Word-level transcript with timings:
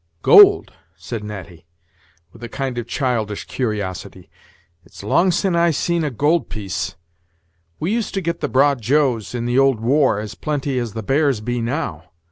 "Gold!" 0.23 0.73
said 0.95 1.23
Natty, 1.23 1.67
with 2.33 2.41
a 2.43 2.49
kind 2.49 2.79
of 2.79 2.87
childish 2.87 3.45
curiosity; 3.45 4.31
"it's 4.83 5.03
long 5.03 5.29
sin' 5.29 5.55
I've 5.55 5.75
seen 5.75 6.03
a 6.03 6.09
gold 6.09 6.49
piece. 6.49 6.95
We 7.79 7.91
used 7.91 8.15
to 8.15 8.19
get 8.21 8.39
the 8.39 8.49
broad 8.49 8.81
joes, 8.81 9.35
in 9.35 9.45
the 9.45 9.59
old 9.59 9.79
war, 9.79 10.19
as 10.19 10.33
plenty 10.33 10.79
as 10.79 10.93
the 10.93 11.03
bears 11.03 11.39
be 11.39 11.61
now. 11.61 12.05